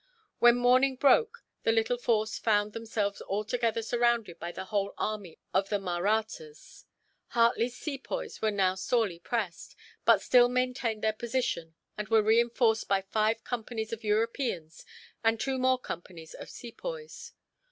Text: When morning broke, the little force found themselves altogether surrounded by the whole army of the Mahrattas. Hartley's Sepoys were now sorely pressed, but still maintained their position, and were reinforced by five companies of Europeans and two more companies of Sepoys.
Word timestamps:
When 0.39 0.57
morning 0.57 0.95
broke, 0.95 1.43
the 1.61 1.71
little 1.71 1.99
force 1.99 2.39
found 2.39 2.73
themselves 2.73 3.21
altogether 3.21 3.83
surrounded 3.83 4.39
by 4.39 4.51
the 4.51 4.65
whole 4.65 4.95
army 4.97 5.37
of 5.53 5.69
the 5.69 5.77
Mahrattas. 5.77 6.85
Hartley's 7.27 7.75
Sepoys 7.77 8.41
were 8.41 8.49
now 8.49 8.73
sorely 8.73 9.19
pressed, 9.19 9.75
but 10.03 10.23
still 10.23 10.49
maintained 10.49 11.03
their 11.03 11.13
position, 11.13 11.75
and 11.99 12.07
were 12.07 12.23
reinforced 12.23 12.87
by 12.87 13.03
five 13.03 13.43
companies 13.43 13.93
of 13.93 14.03
Europeans 14.03 14.87
and 15.23 15.39
two 15.39 15.59
more 15.59 15.77
companies 15.77 16.33
of 16.33 16.49
Sepoys. 16.49 17.33